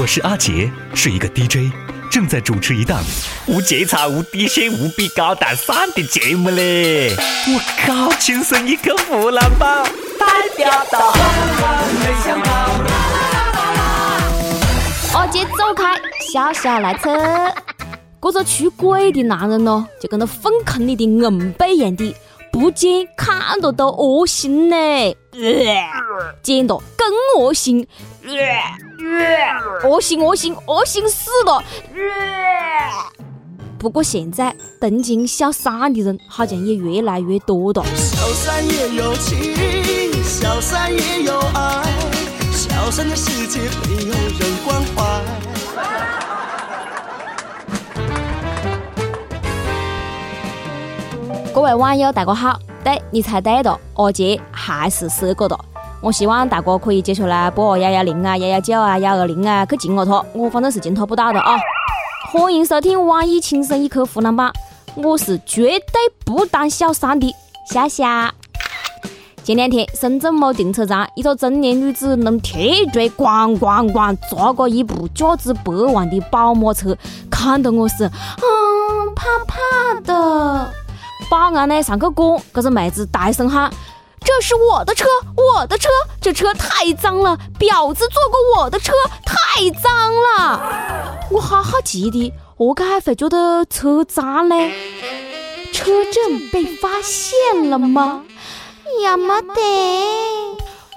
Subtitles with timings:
[0.00, 1.72] 我是阿杰，是一个 DJ，
[2.08, 3.02] 正在主持一档
[3.48, 7.16] 无节操、无底线、无比高大上的节目嘞！
[7.48, 9.82] 我靠，亲生一个湖南宝，
[10.16, 11.12] 代表到。
[15.14, 15.96] 阿杰走开，
[16.32, 17.52] 小小来车。
[18.22, 22.14] 这个出轨的男人呢，就跟那粪坑里的硬币一样的，
[22.58, 25.16] 不见看着都恶心嘞，
[26.42, 27.06] 见到更
[27.44, 27.86] 恶心，
[29.84, 31.62] 恶心恶心恶心死了。
[33.78, 37.84] 不过现在登进小三的人好像也越来越多了。
[37.94, 39.54] 小三也有情，
[40.24, 41.84] 小三也有爱，
[42.52, 45.07] 小三的世界没有人关怀。
[51.58, 52.56] 各位网友，大家好！
[52.84, 55.58] 对你猜对了，阿杰还是四个的。
[56.00, 61.56] 我希望大家可以接下来拨幺幺零啊、幺幺九啊、幺二零啊去敬我他，我反正是敬他不到的啊！
[62.30, 64.52] 欢迎收听网易轻松一刻湖南版，
[64.94, 67.34] 我是绝对不当小三的
[67.68, 68.32] 夏夏。
[69.42, 76.96] 前两天，深圳某停车场，一个中年女子用铁锤咣咣咣砸过一部价值百万的宝马车，
[77.28, 80.72] 看得我是嗯怕怕的。
[81.30, 83.70] 保安呢上去管，这个妹子大声喊
[84.24, 85.88] ：“这是我的车，我的车，
[86.22, 88.92] 这车太脏了，婊子坐过我的车，
[89.26, 90.60] 太脏了。”
[91.30, 94.54] 我好好奇的，何解会觉得车脏呢？
[95.70, 98.22] 车证被发现了吗？
[99.00, 100.56] 也没得。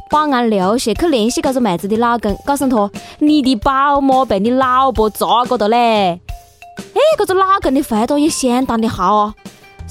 [0.10, 6.22] 保安留下去联系这个妹子的老公，告诉他：“你的宝马被你老婆砸过的嘞。”
[6.96, 9.34] 哎，这个老公的回答也相当的好哦。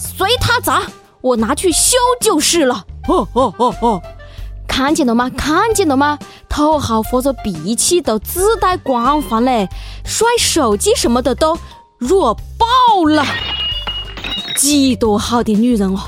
[0.00, 0.82] 随他砸，
[1.20, 2.86] 我拿去修就是了。
[3.06, 4.02] 哦哦哦哦，
[4.66, 5.30] 看见了吗？
[5.36, 6.18] 看见了吗？
[6.48, 9.68] 土豪或者脾气都自带光环嘞，
[10.04, 11.58] 摔手机什么的都
[11.98, 13.24] 弱爆了。
[14.56, 16.00] 几多好的女人哦！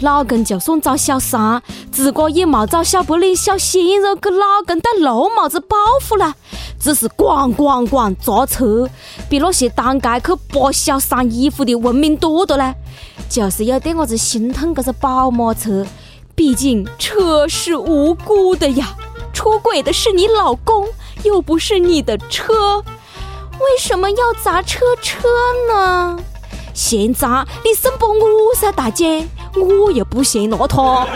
[0.00, 1.60] 老公就算找小三，
[1.90, 6.34] 自个也没找小白脸、小鲜肉给老公戴绿帽子报复了，
[6.78, 8.88] 只是咣咣咣砸车，
[9.28, 12.74] 比那些当街去扒小三衣服的文明多的嘞。
[13.28, 15.86] 就是有点我子心疼这个宝马车，
[16.34, 18.96] 毕竟车是无辜的呀，
[19.32, 20.86] 出轨的是你老公，
[21.24, 25.28] 又不是你的车，为什么要砸车车
[25.70, 26.18] 呢？
[26.72, 31.06] 现砸你审驳我噻，大姐，我又不嫌邋遢。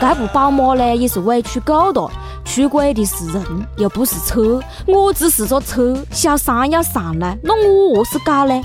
[0.00, 2.10] 这部宝马呢也是委屈够了，
[2.44, 3.44] 出轨的是人，
[3.76, 8.60] 又不是车，我只是个车，小三要上来，那我何是搞呢？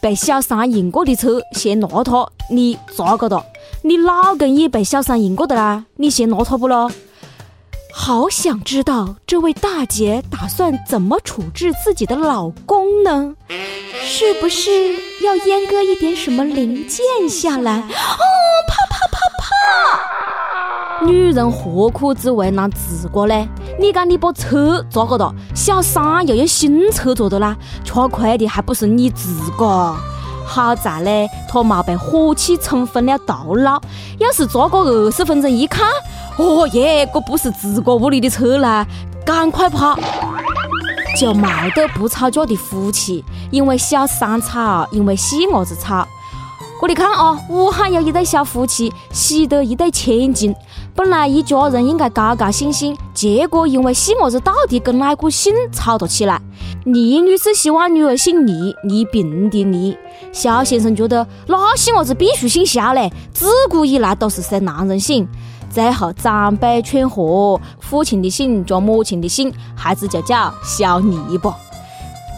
[0.00, 3.44] 被小三赢过的车嫌邋遢，你咋个的？
[3.82, 6.90] 你老公也被小三赢过的啦，你嫌邋遢不咯？
[7.92, 13.34] 好想知道这位大姐打算怎么处置自己的老公呢？
[14.04, 14.92] 是不是
[15.24, 17.78] 要阉割一点什么零件下来？
[17.78, 17.84] 哦，
[18.68, 20.25] 怕怕怕怕！
[21.04, 23.48] 女人何苦只为难自个呢？
[23.78, 29.94] 你讲你把车砸个了，小三又有新车坐的啦，吃亏的还不是你自个？
[30.46, 33.80] 好在嘞，他没被火气冲昏了头脑。
[34.18, 35.86] 要是砸个二十分钟一看，
[36.38, 38.86] 哦耶，这不是自个屋里的车啦，
[39.24, 39.98] 赶快跑！
[41.18, 46.06] 就没得不吵架的夫妻，因为小三吵，因为细伢子吵。
[46.78, 50.54] 这里看啊，武汉有一对小夫妻，喜得一对千金。
[50.96, 56.40] 本来一家人应该高高兴兴，结果因为细伢子到底跟哪个姓吵了起来。
[56.86, 59.94] 倪女士希望女儿姓倪，倪萍的倪。
[60.32, 65.28] 肖先生觉得那细伢子必须姓肖嘞，自古以来都是随男人姓。
[65.68, 71.54] 最后长辈劝和，父亲的姓加母亲的姓，孩子就叫肖倪吧。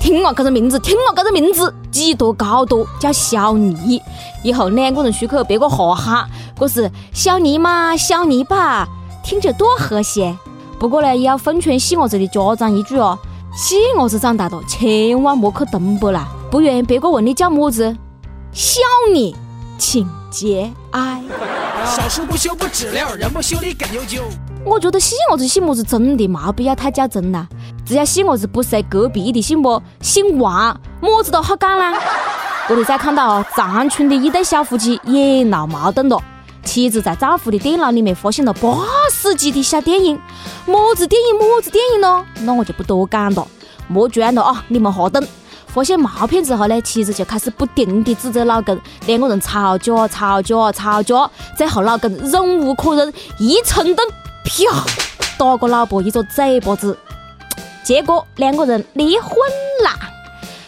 [0.00, 4.00] 听我这个名字，听我这个名字，几多高多，叫小尼。
[4.42, 6.28] 以后两个人出去，别个哈哈。
[6.58, 8.88] 这是小尼嘛，小尼吧，
[9.22, 10.36] 听着多和谐。
[10.78, 13.18] 不过呢，也要奉劝细伢子的家长一句哦：
[13.56, 17.96] 细伢子长大了，千万莫去东北啦，不然别个问你叫么子，
[18.52, 18.80] 小
[19.12, 19.34] 妮，
[19.76, 21.22] 请节哀。
[21.84, 24.22] 小树不修不知了，人不修理更悠久。
[24.64, 27.48] 我觉得细伢子姓么子真的没必要太较真了，
[27.88, 31.98] 只要细伢子不随隔壁的姓不，姓王，么子都好干啦。
[32.68, 36.22] 这里再看到哦，长春的一对小夫妻也闹矛盾了。
[36.62, 38.76] 妻子在丈夫的电脑里面发现了八
[39.10, 40.20] 十集的小电影，
[40.66, 42.22] 么子电影么子电影咯？
[42.42, 43.48] 那我就不多讲了，
[43.88, 44.62] 莫装了啊！
[44.68, 45.26] 你们哈等。
[45.68, 54.04] 发现毛片之后呢，妻子就开始不停的指责老公，两个人吵架吵架吵架，最后老公忍无可忍，一冲动，
[54.44, 54.84] 啪，
[55.38, 56.94] 打过老婆一个嘴巴子。
[57.88, 59.32] 结果两个人离婚
[59.82, 59.98] 啦。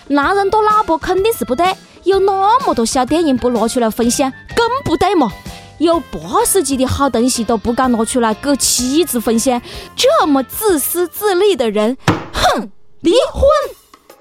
[0.08, 5.30] 男人对老婆肯定是不对，有那么多小电影不拿出来分享，更不对嘛。
[5.76, 9.60] 有八十集的好东西都不敢拿出来给妻子分享，
[9.94, 11.98] 这么自私自利的人，
[12.32, 12.70] 哼！
[13.00, 13.42] 离婚。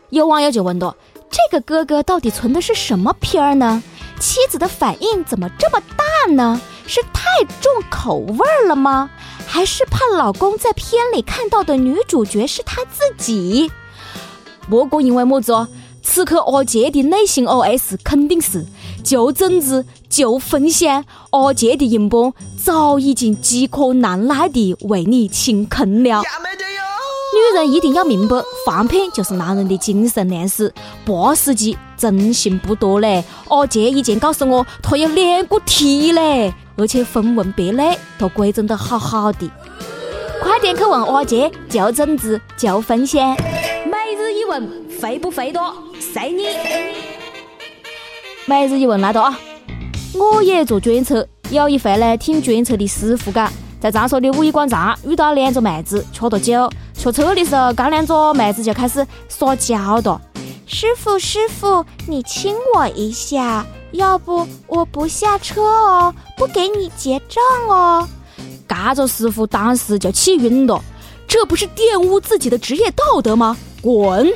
[0.09, 0.93] 有网友就问道
[1.31, 3.81] ：“这个哥哥到底存的是什么片儿呢？
[4.19, 6.59] 妻子的反应怎么这么大呢？
[6.85, 7.23] 是太
[7.61, 9.09] 重口味了吗？
[9.47, 13.71] 还是怕老公在片里看到的女主角是他自己？
[14.69, 15.67] 不过因为么子？
[16.01, 18.65] 此刻阿杰的内心 OS 肯定是：
[19.03, 21.05] 就政治，就分享。
[21.29, 22.33] 阿杰的硬邦
[22.63, 26.23] 早已经饥渴难耐地为你清空了。
[27.31, 28.35] 女人一定要明白，
[28.65, 30.73] 放片就是男人的精神粮食。
[31.05, 33.23] 八十集真心不多嘞。
[33.49, 39.47] 阿杰以前告诉我，他有两个 T 嘞，而且分文别类都规整得好好的。
[40.41, 43.35] 快点去问阿杰，就整治，就分享。
[43.85, 44.67] 每日一问，
[44.99, 45.71] 肥不肥多？
[45.99, 46.47] 随你。
[48.47, 49.39] 每日一问来了啊！
[50.15, 56.67] 我也坐专车，有一回呢，听专车的师傅讲，在长沙的五一广场遇到两个妹子，喝着酒。
[56.99, 60.19] 学车的时候，刚两个妹子就开始撒娇的。
[60.67, 68.05] 师傅，师傅，你亲我一下，要不我不下车哦，不给你结账哦。
[68.67, 70.83] 嘎着师傅当时就气晕了，
[71.25, 73.55] 这不是玷污自己的职业道德吗？
[73.81, 74.29] 滚！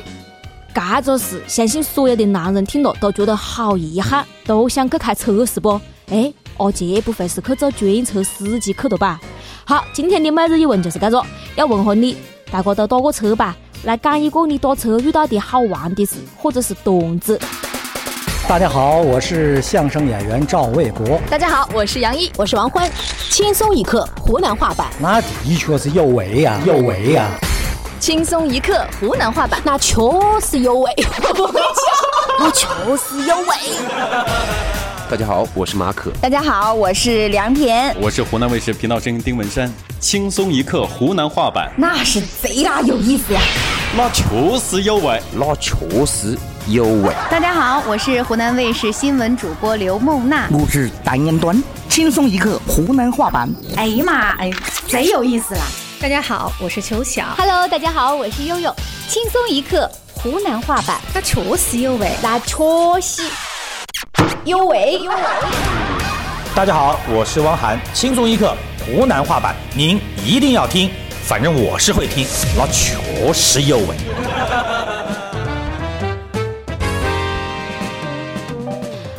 [0.72, 5.78] 嘎着事，相信所有的男人听了都觉得好遗憾，都想去开车是不？
[6.08, 9.20] 哎，阿杰不会是去做专车司机去的吧？
[9.66, 11.22] 好，今天的每日一问就是这个，
[11.56, 12.16] 要问候你。
[12.54, 13.56] 大家都打过车吧？
[13.82, 17.36] 来讲一个你打车遇到的好玩的事，或者是段子。
[18.48, 21.18] 大家好，我是相声演员赵卫国。
[21.28, 22.88] 大家好，我是杨毅，我是王欢。
[23.28, 27.28] 轻松一刻湖南话版，那的确是有味呀，有味呀。
[27.98, 30.00] 轻松一刻湖南话版，那确
[30.40, 30.92] 实有味。
[32.38, 34.73] 那确实有味。
[35.10, 36.10] 大家好，我是马可。
[36.20, 37.94] 大家好，我是梁田。
[38.00, 39.70] 我是湖南卫视频道声音丁文山。
[40.00, 43.40] 轻松一刻湖南话版，那是贼拉有意思呀！
[43.96, 44.24] 那确
[44.58, 45.74] 实有味，那确
[46.06, 46.36] 实
[46.68, 47.12] 有味。
[47.30, 50.48] 大家好，我是湖南卫视新闻主播刘梦娜。
[50.50, 51.62] 我是单言端。
[51.88, 53.48] 轻松一刻湖南话版。
[53.76, 54.50] 哎呀妈，哎，
[54.88, 55.60] 贼有意思啦！
[56.00, 57.26] 大家好，我是邱晓。
[57.36, 58.74] Hello，大家好，我是悠悠。
[59.06, 62.56] 轻松一刻湖南话版，那确实有味，那确
[63.02, 63.22] 实。
[64.44, 65.16] 有味有味。
[66.54, 68.54] 大家好，我是汪涵，轻松一刻
[68.84, 70.90] 湖南话版，您一定要听，
[71.22, 72.26] 反正我是会听，
[72.56, 73.86] 那确实有味。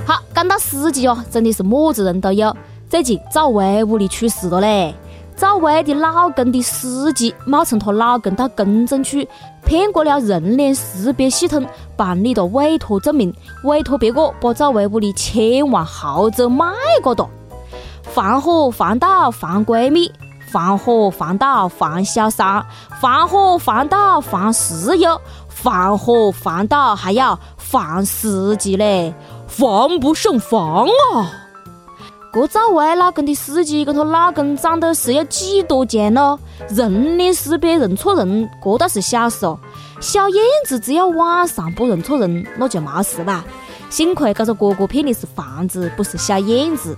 [0.05, 2.55] 好，讲到司机哦，真的是么子人都有。
[2.87, 4.93] 最近赵薇屋里出事了嘞。
[5.35, 9.17] 赵薇的老公的司机冒充她老公到公证处
[9.65, 13.33] 骗过了人脸识别系统，办理了委托证明，
[13.63, 16.67] 委托别个把赵薇屋里千万豪宅卖
[17.01, 17.27] 过哒。
[18.03, 20.11] 防火防盗防闺蜜，
[20.51, 22.63] 防火防盗防小三，
[23.01, 25.19] 防火防盗防室友，
[25.49, 29.13] 防火防盗还要防司机嘞，
[29.47, 31.31] 防不胜防啊！
[32.31, 36.37] 这赵薇老公的司机跟她老公长得是有几多像咯？
[36.69, 39.57] 人脸识别认错人，这倒是小事哦。
[39.99, 43.43] 小燕子只要晚上不认错人，那就没事吧。
[43.89, 46.97] 幸亏这个哥哥骗的是房子，不是小燕子。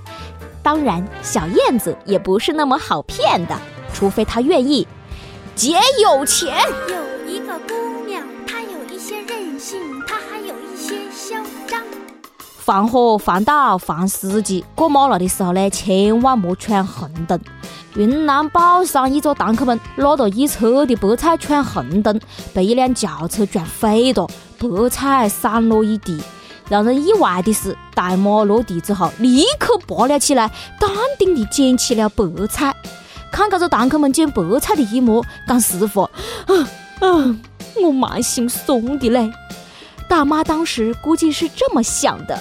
[0.64, 3.58] 当然，小燕子也不是那么好骗的，
[3.94, 4.88] 除非她愿意
[5.56, 6.58] 姐有钱。
[6.90, 11.36] 有一个姑娘，她有一些任性，她还有一些嚣
[11.68, 11.82] 张。
[12.40, 17.40] 防火防盗、防司机，过马路的时候呢，千万莫闯红灯。
[17.98, 22.22] 云南保山一个堂客们拉着一车的白菜闯红灯，
[22.54, 26.22] 被一辆轿车撞飞了，白菜散落一地。
[26.70, 32.72] 让人意外的是，大妈落地之后立刻爬了起来，淡定地捡起了白菜。
[33.32, 36.12] 看这个档口们捡白菜的一幕，讲师傅，啊
[37.02, 37.36] 啊，
[37.82, 39.32] 我蛮心酸的嘞。
[40.08, 42.40] 大妈当时估计是这么想的。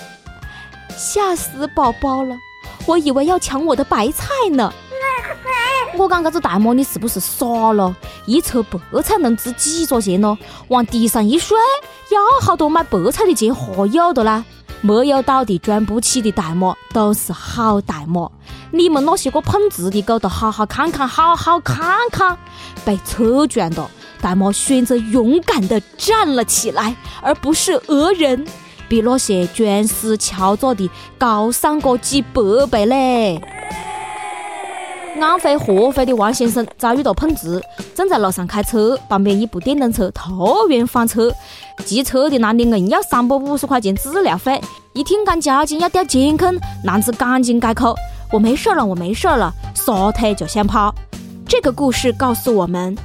[0.94, 2.36] 吓死宝宝了！
[2.84, 4.70] 我以为要抢我的白菜呢。
[5.96, 7.94] 我讲这只大妈，你是不是傻了？
[8.26, 10.36] 一车白菜能值几个钱呢？
[10.68, 11.56] 往地上一摔，
[12.10, 14.44] 要好多买白菜的钱还有的啦。
[14.82, 18.30] 没有倒地装不起的大妈都是好大妈。
[18.70, 22.36] 你们那些个碰瓷的狗都好好看看，好好看看。
[22.84, 23.88] 被车撞的
[24.20, 28.46] 大妈选择勇敢的站了起来，而不是讹人。
[28.88, 30.88] 比那些装死敲诈的
[31.18, 33.55] 高上个几百倍嘞！
[35.20, 37.62] 安徽合肥的王先生遭遇到碰瓷，
[37.94, 41.32] 正在路上开车，旁边一部电动车突然翻车，
[41.84, 44.60] 骑车的男的硬要三百五十块钱治疗费，
[44.92, 46.54] 一听讲交警要调监控，
[46.84, 47.94] 男子赶紧改口
[48.32, 50.94] ：“我没事了，我没事了。”撒腿就想跑。
[51.48, 52.96] 这个故事告诉我们，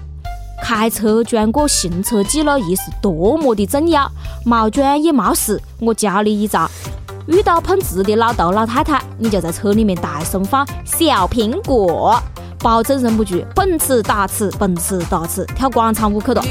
[0.63, 4.10] 开车装过行车记录仪是多么的重要。
[4.46, 6.70] 没装也没事，我教你一招。
[7.28, 12.20] 遇到碰瓷的老头老太太，你就在车里面大声放小苹果，
[12.60, 16.44] 保证忍不住蹦次打次，蹦次打次，跳广场舞去了。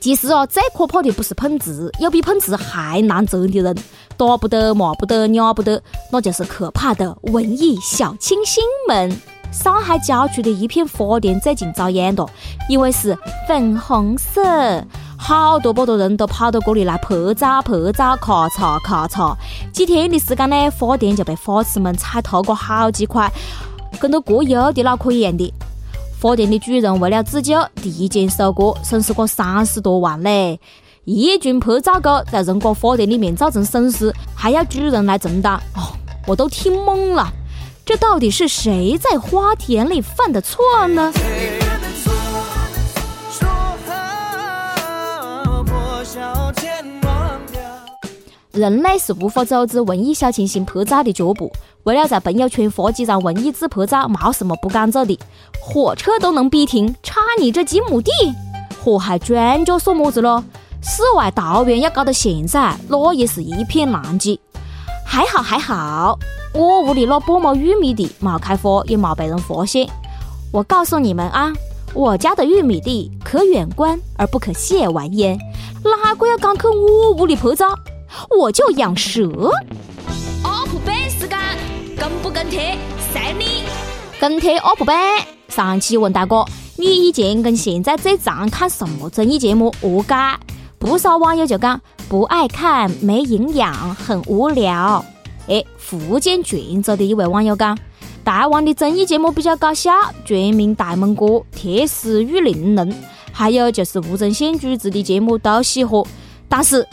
[0.00, 3.76] 其实哦，最可怕的不是碰瓷，有比碰瓷还难折的人，
[4.16, 5.80] 打不得、骂不得、咬不得，
[6.10, 9.14] 那就是可怕的文艺小清新们。
[9.50, 12.28] 上海郊区的一片花店最近遭殃了，
[12.68, 13.16] 因为是
[13.46, 14.42] 粉红色。
[15.26, 19.34] 好多好多人都跑到这里来拍照拍照，咔嚓咔嚓。
[19.72, 23.32] 几天的时间呢，花店就被花痴们踩踏过好几块，
[23.98, 25.50] 跟到过油的脑壳一样的。
[26.20, 30.60] 花店的主人为了自救，提前收割，损失过三十多万嘞。
[31.06, 37.32] 一群拍照狗在人家花店里面造成损失，还要主人来承担，哦，我都听懵了。
[37.86, 41.10] 这到底是谁在花田里犯的错呢？
[48.54, 51.50] 人类是无法阻止文艺小清新拍照的脚步。
[51.82, 55.18] 为了在朋友圈发几张文艺自拍照，没什么不敢做的。
[55.60, 58.12] 火车都能逼停，差你这几亩地？
[58.84, 60.44] 祸害专家算么子咯？
[60.80, 64.38] 世外桃源要搞到现在，那也是一片狼藉。
[65.04, 66.16] 还好还好，
[66.54, 69.88] 我屋里那半亩玉米地没开花，也没被人发现。
[70.52, 71.52] 我告诉你们啊，
[71.92, 75.36] 我家的玉米地可远观而不可亵玩焉。
[75.82, 77.66] 哪个要敢去我屋里拍照？
[78.38, 79.22] 我就养蛇。
[80.42, 81.38] UP 版时间，
[81.96, 82.76] 跟不跟帖？
[83.12, 83.64] 随你。
[84.20, 84.96] 跟帖 UP 版。
[85.48, 86.44] 上期问大哥，
[86.76, 89.72] 你以前跟现在最常看什么综艺节目？
[89.80, 90.14] 何解？
[90.78, 95.04] 不少网友就讲不爱看，没营养，很无聊。
[95.46, 97.78] 哎，福建泉州的一位网友讲，
[98.24, 99.92] 台湾的综艺节目比较搞笑，
[100.24, 102.90] 《全民大闷锅》《铁丝玉玲珑》，
[103.32, 106.02] 还有就是吴宗宪主持的节目都喜欢，
[106.48, 106.86] 但是。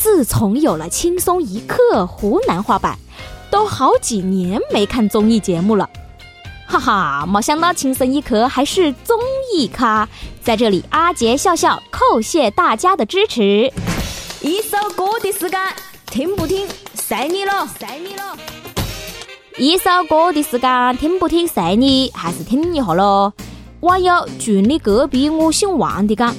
[0.00, 2.98] 自从有了轻松一刻湖南话版，
[3.50, 5.88] 都好几年没看综艺节目了，
[6.66, 9.18] 哈哈，没想到轻松一刻还是综
[9.52, 10.08] 艺咖，
[10.42, 13.72] 在这里阿杰笑笑叩谢大家的支持。
[14.42, 15.58] 一首歌的时间，
[16.06, 18.36] 听不听随你了，随你了。
[19.58, 23.32] 一首歌的时间，听不听随你，还是听一下喽。
[23.80, 26.34] 网友住你隔壁，我姓王的讲。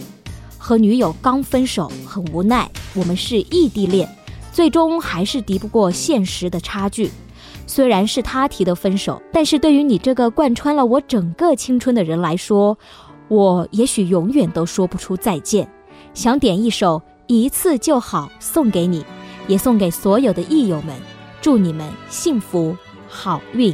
[0.68, 2.70] 和女友刚分手，很无奈。
[2.94, 4.06] 我们是异地恋，
[4.52, 7.10] 最终还是敌不过现实的差距。
[7.66, 12.78] 虽然是他提的分手，但是对于你这个贯穿了我整个青春的人来说，
[13.30, 15.66] 我也许永远都说不出再见。
[16.14, 19.06] 想点一首《一次就好》送给你，
[19.48, 20.94] 也送给所有的益友们，
[21.42, 22.76] 祝你们幸福
[23.08, 23.74] 好运。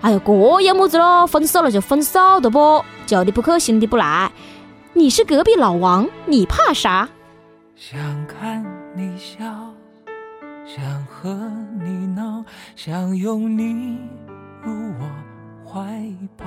[0.00, 1.24] 哎呀，这有么子咯？
[1.24, 2.84] 分手了就分手的不？
[3.06, 4.32] 旧的不去，新的不来。
[4.98, 7.08] 你是隔壁老王，你怕啥？
[7.76, 9.44] 想看你笑，
[10.66, 11.32] 想和
[11.80, 13.96] 你闹，想拥你
[14.60, 15.08] 入我
[15.64, 16.04] 怀
[16.36, 16.44] 抱。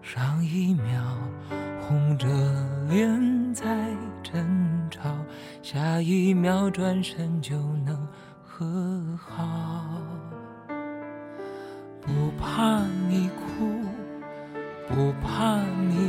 [0.00, 0.98] 上一秒
[1.82, 2.26] 红着
[2.88, 3.66] 脸在
[4.22, 5.02] 争吵，
[5.62, 8.08] 下一秒转身就能
[8.42, 8.64] 和
[9.18, 9.90] 好。
[12.00, 13.66] 不怕你哭。
[14.88, 15.58] 不怕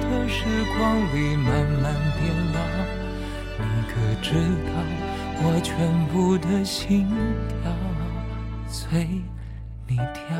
[0.00, 0.44] 的时
[0.76, 1.48] 光里慢
[1.82, 2.22] 慢变
[2.54, 2.58] 老。
[3.58, 3.92] 你可
[4.22, 4.28] 知
[4.66, 4.72] 道
[5.42, 5.70] 我全
[6.08, 7.06] 部的心
[7.48, 7.72] 跳？
[8.66, 9.06] 随
[9.86, 10.39] 你跳。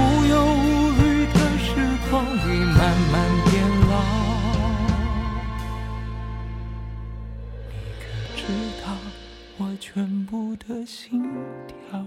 [10.31, 11.21] 全部的心
[11.67, 11.99] 跳，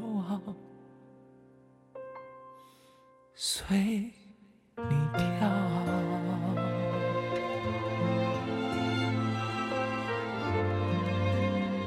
[3.35, 5.47] 随你跳。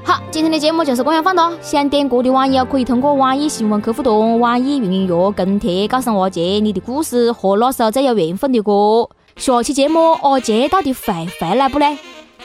[0.04, 1.58] 好，今天的节目就是这样放的。
[1.60, 9.10] 想点歌的网友可以通过网易新闻客户端、网易云音乐跟帖告诉阿杰你的故事和那首最有缘分的歌。
[9.38, 11.98] 下期节目阿杰到底会回来不嘞？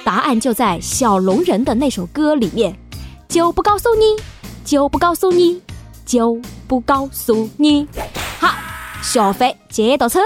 [0.02, 2.81] 答案就在小龙人的那首歌里面。
[3.32, 4.14] 就不告诉你，
[4.62, 5.58] 就不告诉你，
[6.04, 7.88] 就不告诉你。
[8.38, 8.54] 好，
[9.02, 10.20] 下回接着扯。